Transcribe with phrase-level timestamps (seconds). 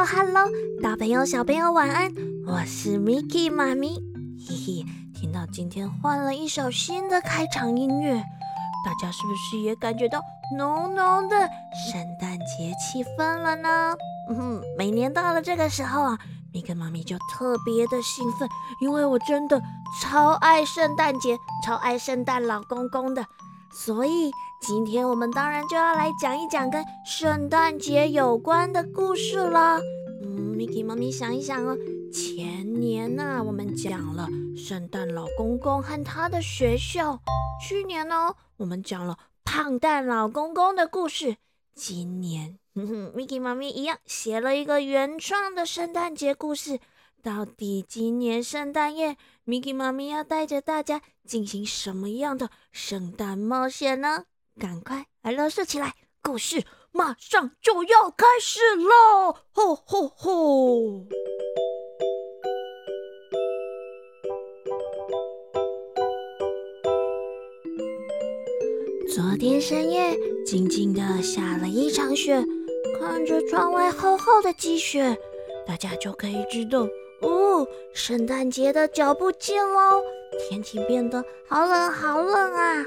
[0.00, 0.48] Hello，Hello，
[0.82, 2.10] 大朋友小朋友晚安，
[2.46, 4.02] 我是 Miki 妈咪。
[4.48, 8.14] 嘿嘿，听到今天换了一首新的开场音乐，
[8.82, 10.18] 大家是不是也感觉到
[10.56, 11.36] 浓浓的
[11.92, 13.94] 圣诞节气氛了呢？
[14.30, 16.18] 嗯，每年到了这个时候啊
[16.54, 18.48] ，Miki 妈咪就特别的兴奋，
[18.80, 19.60] 因为我真的
[20.00, 23.26] 超爱圣诞节，超爱圣诞老公公的，
[23.70, 24.30] 所以。
[24.62, 29.80] 今天我们当然就要来讲一讲跟圣诞节有关的故事了。
[30.60, 31.74] ，Miki 妈咪想一想哦，
[32.12, 37.18] 前年呢我们讲了圣诞老公公和他的学校，
[37.66, 41.38] 去年呢我们讲了胖蛋老公公的故事，
[41.74, 46.78] 今年，Miki 妈咪一样写了一个原创的圣诞节故事。
[47.22, 54.24] 到底今年圣诞夜，Miki 妈咪要带着大家进行什么样的圣诞冒险呢？
[54.58, 55.94] 赶快来乐视起来！
[56.22, 59.36] 故事马上就要开始喽！
[59.52, 61.06] 吼吼吼！
[69.08, 72.44] 昨天深夜，静静的下了一场雪，
[72.98, 75.16] 看着窗外厚厚的积雪，
[75.64, 76.80] 大家就可以知道，
[77.22, 80.02] 哦，圣诞节的脚步近喽！
[80.48, 82.84] 天气变得好冷，好冷啊！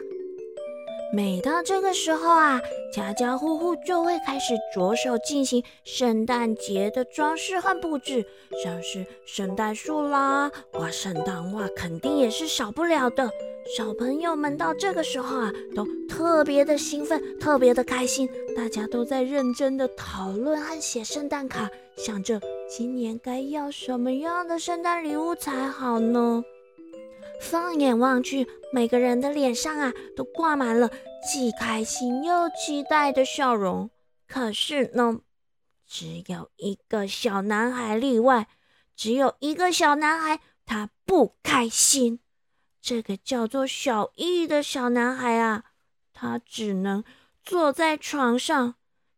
[1.16, 2.59] 每到这个时候啊，
[2.92, 8.25] 家家户户就会开始着手进行圣诞节的装饰和布置，
[8.64, 13.30] 像是圣诞树啦，挂圣诞袜，肯定也是少不了的。
[13.78, 18.27] 小朋友们到这个时候啊，都特别的兴奋，特别的开心，
[18.58, 26.44] 大家都在认真的讨论和写圣诞卡，想着今年该要什么样的圣诞礼物才好呢？
[27.39, 30.89] 放眼望去，每个人的脸上啊，都挂满了
[31.30, 33.89] 既开心又期待的笑容。
[34.27, 35.20] 可是呢，
[35.86, 38.48] 只有一个小男孩例外，
[38.95, 42.20] 只有一个小男孩他不开心。
[42.82, 45.65] 这个叫做小易的小男孩啊，
[46.14, 47.04] 他只能
[47.44, 48.76] 坐在床上，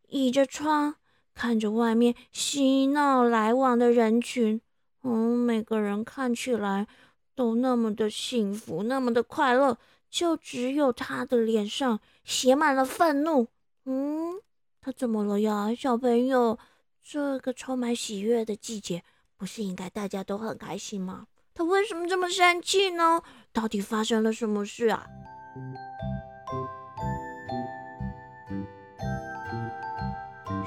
[0.08, 0.96] 倚着窗，
[1.34, 4.62] 看着外面嬉闹来往的人群。
[5.04, 6.88] 嗯，每个人看起来。
[7.36, 9.78] 都那么的幸福，那么的快乐，
[10.10, 13.48] 就只有他的脸上写满了愤怒。
[13.84, 14.40] 嗯，
[14.82, 16.58] 他怎么了呀，小朋友？
[17.04, 19.04] 这个充满喜悦的季节，
[19.38, 21.28] 不是应该大家都很开心吗？
[21.54, 23.22] 他为什么这么生气呢？
[23.54, 25.06] 到底发生了什么事啊？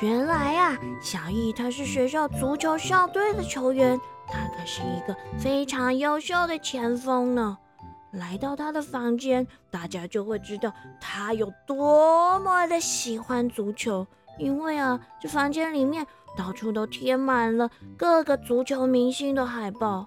[0.00, 3.98] 原来啊，小易他是学校足球校队的球员。
[4.68, 7.56] 是一个非常优秀的前锋呢。
[8.12, 10.70] 来到他的房间，大家就会知道
[11.00, 14.06] 他有多么的喜欢足球。
[14.38, 16.06] 因为啊，这房间里面
[16.36, 20.06] 到处都贴满了各个足球明星的海报。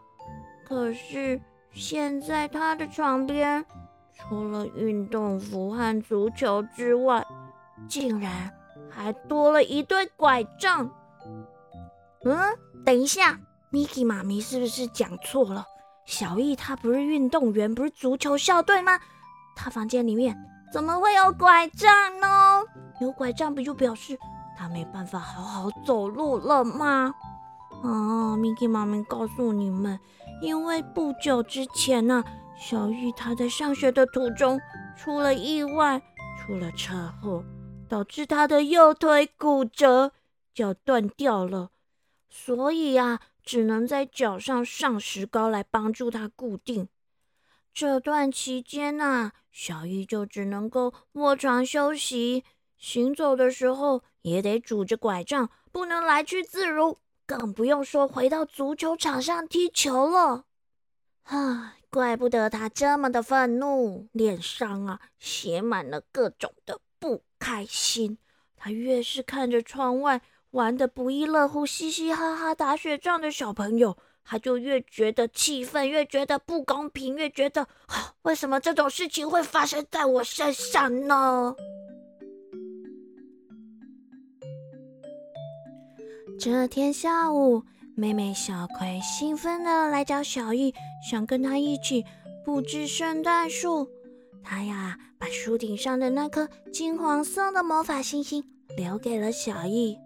[0.63, 1.41] 可是
[1.71, 3.65] 现在他的床边，
[4.13, 7.25] 除了运动服和足球之外，
[7.87, 8.51] 竟然
[8.89, 10.89] 还多了一对拐杖。
[12.23, 12.37] 嗯，
[12.85, 13.39] 等一下。
[13.71, 15.65] Miki 妈咪是不是讲错了？
[16.05, 18.99] 小易他不是运动员，不是足球校队吗？
[19.55, 20.37] 他房间里面
[20.73, 22.61] 怎么会有拐杖呢？
[22.99, 24.17] 有拐杖不就表示
[24.57, 27.13] 他没办法好好走路了吗？
[27.81, 29.97] 啊，Miki 妈咪告诉你们，
[30.41, 32.23] 因为不久之前呢，
[32.59, 34.59] 小易他在上学的途中
[34.97, 36.01] 出了意外，
[36.37, 37.41] 出了车祸，
[37.87, 40.11] 导致他的右腿骨折，
[40.53, 41.69] 脚断掉了，
[42.27, 43.21] 所以呀。
[43.43, 46.87] 只能在脚上上石膏来帮助他固定。
[47.73, 52.43] 这段期间呢，小易就只能够卧床休息，
[52.77, 60.45] 行走的时候也得拄着拐杖，不能来去自如，更不用说回到足球场上踢球了。
[61.23, 68.17] 唉，怪不得他这么的愤怒，脸上啊写满了各种的不开心。
[68.57, 70.21] 他越是看着窗外。
[70.51, 77.67] 玩的不亦乐乎，嘻嘻哈哈打雪仗的小朋友，他就越觉得气愤，越觉得不公平，越觉得
[78.23, 81.55] 为什么这种事情会发生在我身上呢？
[86.37, 87.63] 这天下午，
[87.95, 90.73] 妹妹小葵兴奋的来找小易，
[91.09, 92.03] 想跟他一起
[92.43, 93.87] 布置圣诞树。
[94.43, 98.43] 她呀，把树顶上的那颗金黄色的魔法星星
[98.75, 99.97] 留给了小易。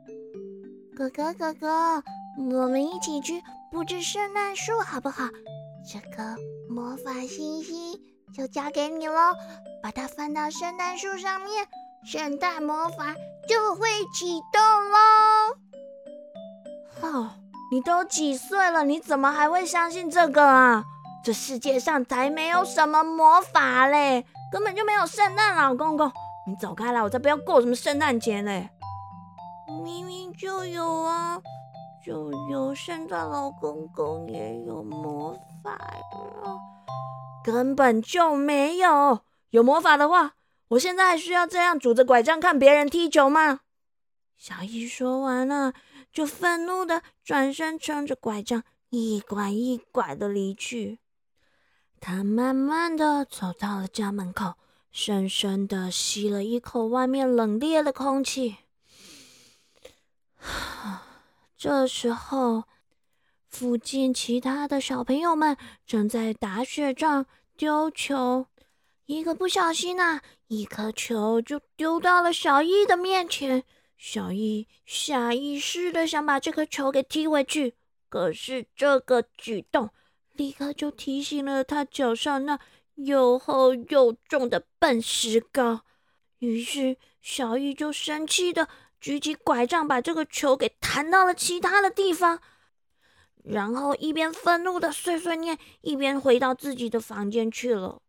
[0.95, 2.01] 哥哥，哥哥，
[2.37, 5.25] 我们一起去布置圣诞树好不好？
[5.85, 6.37] 这个
[6.69, 7.99] 魔法星星
[8.33, 9.33] 就交给你喽，
[9.83, 11.67] 把它放到圣诞树上面，
[12.05, 13.13] 圣诞魔法
[13.45, 14.97] 就会启动喽。
[17.01, 17.29] 哦，
[17.73, 20.85] 你都几岁了，你怎么还会相信这个啊？
[21.25, 26.09] 这世界上才没有什么魔法嘞，根本就没有圣诞老公公。
[26.47, 28.69] 你走开了，我才不要过什么圣诞节嘞！
[29.67, 31.41] 明明就有啊，
[32.05, 36.57] 就有圣诞老公公，也有魔法啊，
[37.43, 39.21] 根本就没有。
[39.49, 40.33] 有魔法的话，
[40.69, 43.61] 我现在还需要这样拄着拐杖看别人踢球吗？
[44.37, 45.73] 小易说完了，
[46.11, 50.99] 就愤怒的转身，撑着拐杖一拐一拐的离去。
[51.99, 54.53] 他慢慢的走到了家门口。
[54.91, 58.55] 深深的吸了一口外面冷冽的空气。
[61.57, 62.63] 这时候，
[63.49, 67.25] 附近其他的小朋友们正在打雪仗、
[67.57, 68.47] 丢球。
[69.05, 73.63] 一个不小心啊，一颗球就丢到了小易的面前。
[73.97, 77.75] 小易下意识的想把这颗球给踢回去，
[78.09, 79.89] 可是这个举动
[80.33, 82.59] 立刻就提醒了他脚上那。
[82.95, 85.81] 又厚又重的笨石膏，
[86.39, 88.69] 于是小易就生气的
[89.05, 92.39] 举起拐杖，把这个球给弹到了其他的地方，
[93.43, 98.01] 然后一边愤怒的碎碎念，一边回到自己的房间去了。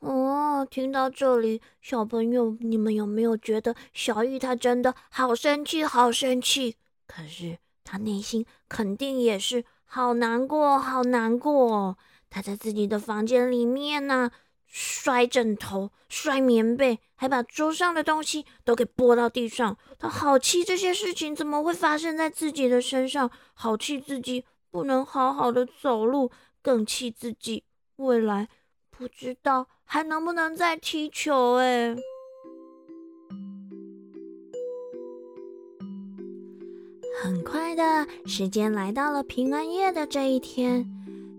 [0.00, 6.74] 哦，听到这里，小朋友，你们有没有觉得小易他真的好生气，好生气？
[7.06, 11.96] 可是他内心肯定也是好难过，好难过。
[12.28, 14.32] 他在自己的房间里面呢，
[14.76, 19.78] 摔枕头、摔棉被，还把桌上的东西都给拨到地上。
[20.00, 27.62] 他好气这些事情怎么会发生在自己的身上，好气自己不能好好的走路，更气自己
[27.98, 28.48] 未来
[28.90, 31.54] 不知道还能不能再踢球。
[31.58, 31.94] 哎，
[37.22, 40.84] 很快的时间来到了平安夜的这一天。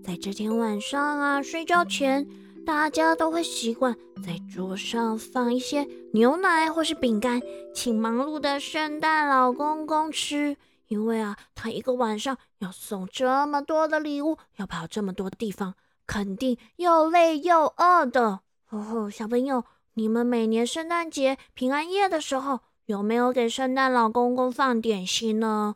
[0.01, 2.25] 在这天晚上啊，睡觉前，
[2.65, 3.95] 大家都会习惯
[4.25, 7.39] 在桌上放一些牛奶或是饼干，
[7.75, 10.57] 请忙碌的圣诞老公公吃。
[10.88, 15.75] 因为啊，他一个晚上要送这么多的礼物，要跑这么多地方，
[16.07, 18.39] 肯定又累又饿的。
[18.69, 19.63] 哦，小朋友，
[19.94, 25.75] 你们每年圣诞节、平安夜的时候，有没有给圣诞老公公放点心呢？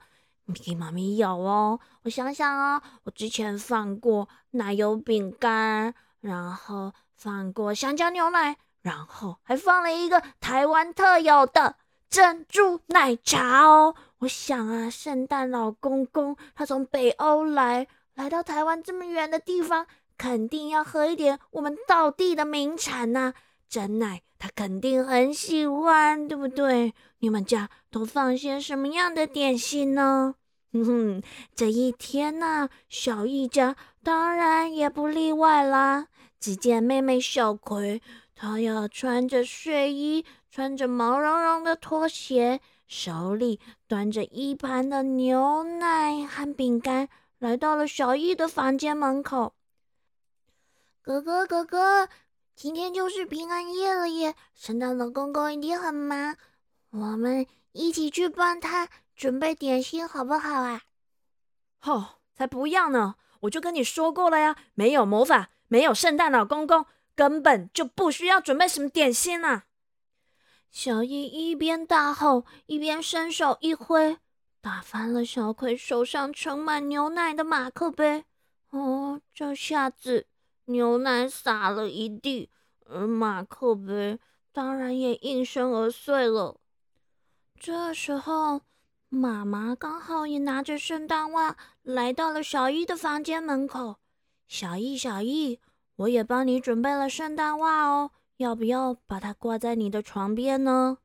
[0.66, 11.76] 给妈咪有哦，我想想哦，我之前放过奶油饼干，然后放过香蕉牛奶，然后还放了一个台湾特有的
[12.10, 13.96] 珍珠奶茶哦。
[14.20, 19.88] 我想啊，圣诞老公公他从北欧来，来到台湾这么远的地方，
[20.18, 23.34] 肯定要喝一点我们道地的名产呐，
[23.70, 26.94] 真奶，他肯定很喜欢，对不对？
[27.20, 30.36] 你们家都放些什么样的点心呢？
[30.72, 31.24] 哼哼，
[31.56, 33.76] 这一天呢，小易家
[34.10, 36.08] 当然也不例外啦。
[36.40, 38.02] 只见妹妹小葵，
[38.34, 47.08] 她要穿着睡衣，穿着毛茸茸的拖鞋，手里端着一盘的牛奶和饼干，
[47.38, 49.54] 来到了小易的房间门口。
[51.04, 52.10] 哥哥，哥哥，
[52.56, 56.36] 今天就是平安夜了耶，圣诞老公公一定很忙，
[56.90, 58.90] 我们一起去帮他。
[59.16, 60.82] 准备点心好不好啊？
[61.78, 63.14] 吼，才不要呢！
[63.42, 69.66] 我就跟你说过了呀，没有魔法，没有圣诞老公公，根本就不需要准备什么点心啊！
[70.70, 74.18] 小易一边大吼，一边伸手一挥，
[74.62, 78.26] 打翻了小葵手上盛满牛奶的马克杯。
[78.72, 80.28] 哦，这下子
[80.66, 82.50] 牛奶洒了一地，
[82.86, 84.20] 而马克杯
[84.52, 86.60] 当然也应声而碎了。
[87.60, 88.62] 这时候。
[89.10, 93.98] 妈妈刚好也拿着圣诞袜来到了小易的房间门口。
[94.48, 95.60] 小易，小易，
[95.96, 101.00] 我也帮你准备了圣诞袜哦，要不要把它挂在你的床边呢？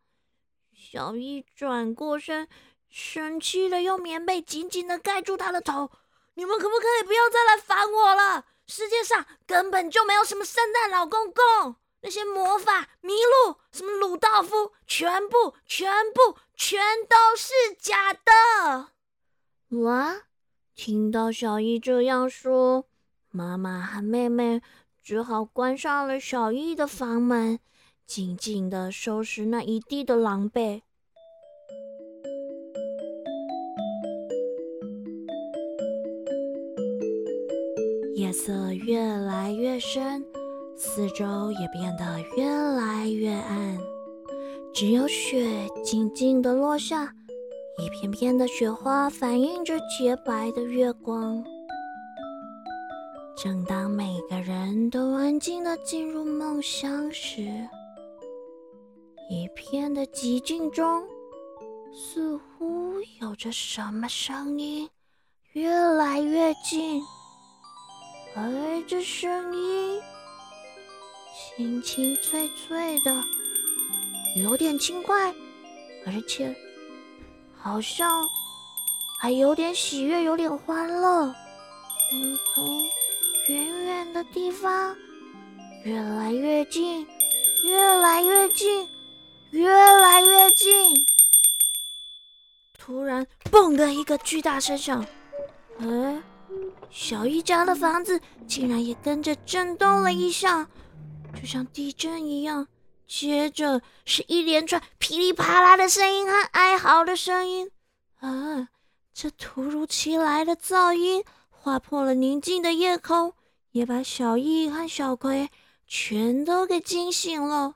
[0.75, 2.47] 小易转过身，
[2.91, 5.91] 生气的用棉被紧紧的盖住他的头。
[6.35, 8.45] 你们可不可以不要再来烦我了？
[8.67, 11.77] 世界上根本就没有什么圣诞老公公。
[12.05, 13.09] 那些魔法麋
[13.47, 18.91] 鹿，什么鲁道夫，全部、全部、全都是假的！
[19.81, 20.25] 哇！
[20.75, 22.85] 听到小易这样说，
[23.31, 24.61] 妈妈和妹妹
[25.03, 27.59] 只好关上了小易的房门，
[28.07, 30.83] 静静的收拾那一地的狼狈。
[38.15, 40.44] 夜色越来越深。
[40.77, 43.79] 四周也变得越来越暗，
[44.75, 47.15] 只有雪静静的落下，
[47.79, 51.43] 一片片的雪花反映着洁白的月光。
[53.37, 57.43] 正当每个人都安静的进入梦乡时，
[59.31, 61.05] 一片的寂静中，
[61.93, 64.89] 似乎有着什么声音
[65.53, 67.01] 越来越近，
[68.37, 70.01] 而这声音
[71.35, 73.13] 清清脆脆的，
[74.37, 75.35] 有点轻快，
[76.07, 76.55] 而且
[77.57, 78.23] 好像
[79.19, 81.27] 还有点喜悦，有点欢乐。
[81.27, 81.35] 我，
[82.55, 82.85] 从。
[83.47, 84.97] 远远的地方，
[85.85, 87.07] 越来越近，
[87.63, 88.89] 越来越近，
[89.51, 91.05] 越来越近。
[92.79, 95.05] 突然，嘣的一个巨大声响，
[95.79, 96.23] 哎，
[96.89, 100.67] 小易家的房子竟然也跟着震动了一下，
[101.45, 102.69] 就像地震一样。
[103.07, 107.71] 接着是一连串噼里啪啦的声音和哀嚎的声音。
[108.21, 108.71] 啊，
[109.13, 111.23] 这突如其来的噪音！
[111.51, 113.35] 划破了宁静的夜空，
[113.73, 115.51] 也把小易和小葵
[115.87, 117.75] 全都给惊醒了。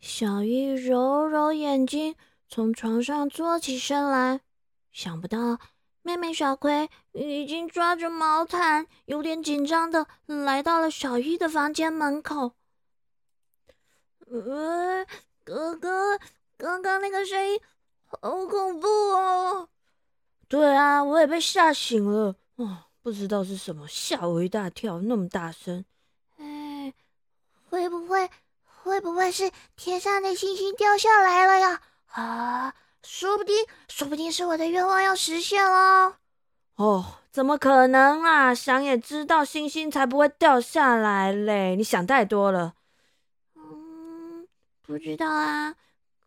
[0.00, 2.16] 小易揉揉眼睛，
[2.48, 4.40] 从床上坐起身来，
[4.90, 5.60] 想不到
[6.06, 12.52] 妹妹小葵已经抓着毛毯，有点紧张的来到了小一的房间门口。
[14.30, 15.04] 呃，
[15.42, 16.16] 哥哥，
[16.56, 17.60] 刚刚那个声音
[18.04, 19.68] 好恐怖哦！
[20.46, 22.36] 对啊，我也被吓醒了。
[22.54, 25.84] 哦，不知道是什么，吓我一大跳，那么大声。
[26.36, 26.94] 哎，
[27.68, 28.30] 会不会，
[28.84, 31.82] 会不会是天上的星星掉下来了呀？
[32.12, 32.74] 啊，
[33.08, 33.54] 说不定，
[33.88, 36.16] 说不定是我的愿望要实现了。
[36.74, 38.52] 哦，怎么可能啊？
[38.52, 41.76] 想也知道，星星才不会掉下来嘞！
[41.76, 42.74] 你想太多了。
[43.54, 44.46] 嗯，
[44.82, 45.74] 不知道啊。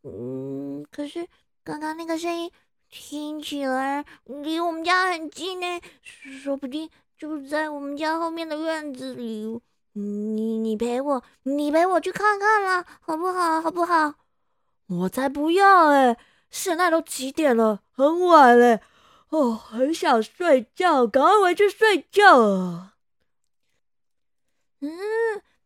[0.03, 1.27] 嗯，可是
[1.63, 2.49] 刚刚那个声音。
[2.91, 9.61] 听起来离我们家很近呢，说不定就在我们家后面的院子里。
[9.91, 13.61] 你你陪我，你陪我去看看啦，好不好？
[13.61, 14.15] 好不好？
[14.87, 16.17] 我才不要哎！
[16.49, 17.81] 现在都几点了？
[17.91, 18.79] 很晚了，
[19.29, 22.95] 哦，很想睡觉，赶快回去睡觉啊！
[24.81, 24.89] 嗯，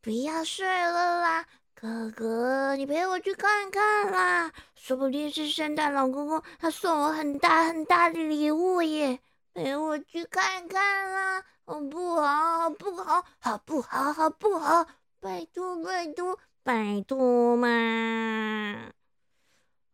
[0.01, 1.45] 不要睡了啦。
[1.73, 9.19] 哥哥，你陪我去看看啦，说不定是圣诞老公公他送我很大很大的礼物耶！
[9.53, 12.59] 陪我去看看啦，好不好？
[12.61, 13.25] 好不好？
[13.39, 14.13] 好不好？
[14.13, 14.87] 好不好？
[15.19, 17.67] 拜托拜托拜托嘛！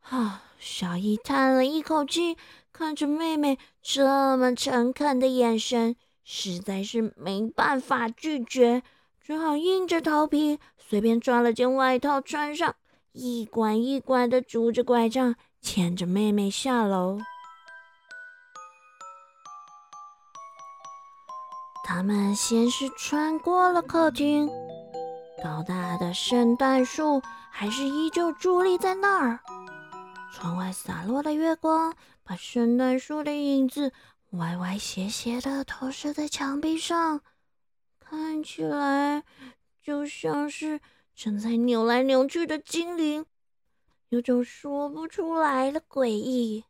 [0.10, 2.36] 啊，小姨叹了一口气，
[2.74, 8.82] 看着妹妹这么诚恳的眼神，实在是没办法拒绝。
[9.22, 12.76] 只好硬着头皮，随便抓了件外套穿上，
[13.12, 17.20] 一拐一拐的拄着拐杖，牵着妹妹下楼。
[21.84, 24.50] 他们先是穿过了客厅，
[25.44, 29.40] 高大的圣诞树还是依旧伫立在那儿。
[30.32, 33.92] 窗外洒落的月光，把圣诞树的影子
[34.32, 37.22] 歪歪斜斜的投射在墙壁上。
[38.00, 39.24] 看起来
[39.82, 40.80] 就像是
[41.16, 43.26] 正在扭来扭去的精灵，
[44.10, 46.64] 有种说不出来的诡异。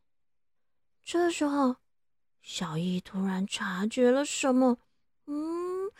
[1.02, 1.76] 这时候，
[2.42, 4.78] 小易突然察觉了什么，
[5.26, 5.90] 嗯，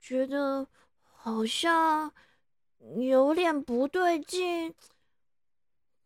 [0.00, 0.66] 觉得
[1.02, 2.12] 好像
[2.96, 4.74] 有点不对劲，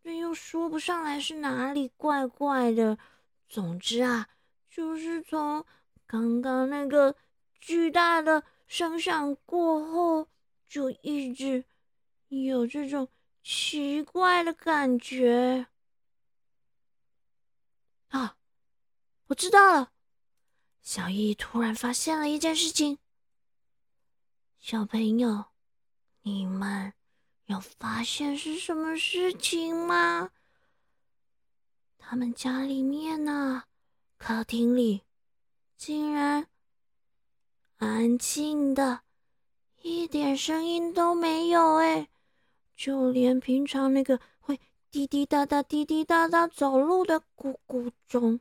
[0.03, 2.99] 但又说不上来是哪里怪怪的。
[3.49, 4.29] 总之啊，
[4.71, 5.65] 就是从
[6.07, 7.17] 刚刚那个
[7.61, 8.45] 巨大的。
[8.69, 10.29] 声响过后，
[10.67, 11.63] 就一直
[12.29, 13.07] 有这种
[13.43, 15.67] 奇怪的感觉。
[18.09, 18.39] 啊，
[19.27, 19.93] 我知道了！
[20.81, 22.97] 小易突然发现了一件事情。
[24.59, 25.45] 小朋友，
[26.23, 26.95] 你们
[27.47, 30.31] 有发现是什么事情吗？
[31.99, 33.65] 他们家里面呢，
[34.17, 35.03] 客厅里
[35.77, 36.49] 竟然……
[37.79, 39.01] 安静的，
[39.81, 42.09] 一点声音都没有哎，
[42.77, 48.39] 就连平常那个会滴滴答答、滴滴答答走路的咕咕钟，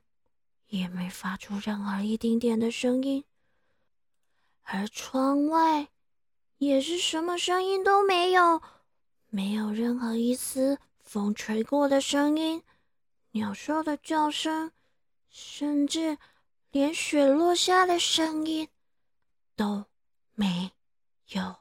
[0.67, 3.23] 也没发出任何一丁点的声音。
[4.61, 5.87] 而窗外
[6.59, 8.61] 也是什么声音都没有，
[9.33, 12.61] 没有任何一丝风吹过的声音，
[13.31, 14.73] 鸟兽的叫声，
[15.29, 16.17] 甚至
[16.69, 18.67] 连雪落下的声音。
[19.55, 19.85] 都
[20.35, 20.73] 没
[21.29, 21.55] 有，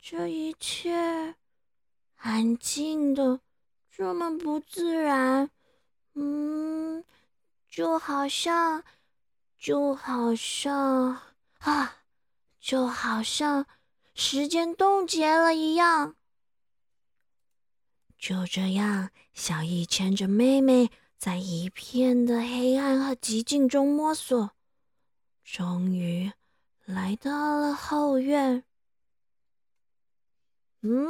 [0.00, 1.36] 这一切
[2.16, 3.38] 安静的
[3.88, 5.48] 这么不自然，
[6.14, 7.04] 嗯，
[7.68, 8.82] 就好像，
[9.56, 11.20] 就好像
[11.60, 11.96] 啊，
[12.58, 13.64] 就好像
[14.20, 16.16] 时间冻结了一样。
[18.18, 24.50] 就这样，小易牵着妹妹，在一片的黑暗和寂静中摸索，
[25.44, 26.32] 终于
[26.84, 28.64] 来到了后院。
[30.80, 31.08] 嗯，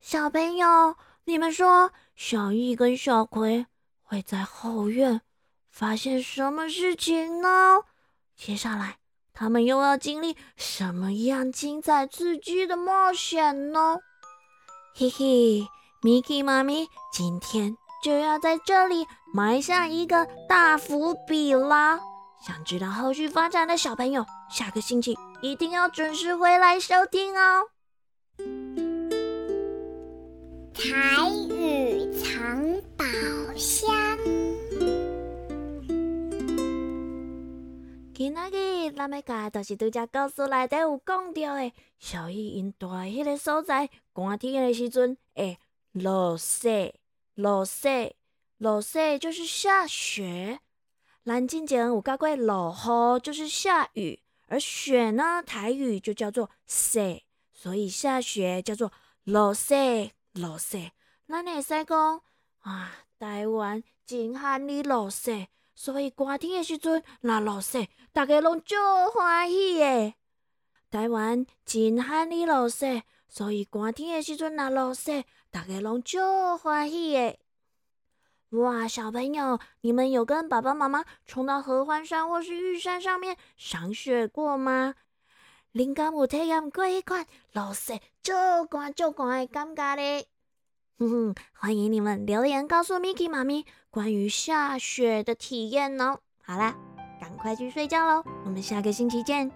[0.00, 3.66] 小朋友，你们说，小易跟小葵
[4.02, 5.20] 会在后院
[5.68, 7.84] 发现什么事情呢？
[8.34, 8.98] 接下来，
[9.32, 13.98] 他们又要经历什么样精彩刺激的冒险呢？
[14.94, 15.66] 嘿嘿。
[16.02, 22.00] Miki 妈咪今天就要在这里埋下一个大伏笔啦！
[22.42, 27.66] 想知道后续发展的小朋友，下个星期一定要准时回来收听哦。
[30.72, 33.04] 台语藏宝
[33.54, 33.89] 箱。
[38.20, 45.58] 今仔日咱要教就是拄只故事内底有讲到的，小伊因住迄个所在，寒天的时阵会。
[45.92, 47.00] 落雪，
[47.34, 48.14] 落雪，
[48.58, 50.60] 落雪就是下雪。
[51.22, 57.22] 南京前有教过落雨就是下雨，而雪呢，台语就叫做雪，
[57.54, 58.92] 所以下雪叫做
[59.24, 60.92] 落雪，落雪。
[61.26, 62.22] 咱会使讲
[62.58, 65.48] 啊，台湾真罕你落雪，
[65.82, 68.76] 所以寒天的时阵若落雪，大家拢足
[69.14, 70.12] 欢喜的。
[70.90, 75.24] 台湾真罕你落雪，所以寒天的时阵若落雪。
[75.50, 77.40] 大家拢就欢喜耶！
[78.50, 84.96] 哇，小朋友，你们有跟爸爸妈妈冲到合欢山或是玉山上面赏雪过吗？
[85.72, 88.34] 灵感有体验过一款落雪就
[88.66, 90.28] 寒就寒的感觉嘞！
[91.00, 96.18] 哼哼，欢迎你们留言告诉 Miki 妈咪关于下雪的体验哦。
[96.42, 96.76] 好啦，
[97.18, 99.50] 赶快去睡觉喽，我们下个星期见。